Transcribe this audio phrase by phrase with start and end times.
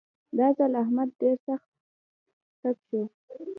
[0.37, 1.69] دا ځل احمد ډېر سخت
[2.61, 3.01] تپ شو.